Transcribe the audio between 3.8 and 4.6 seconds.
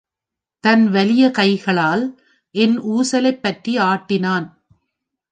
ஆட்டினான்.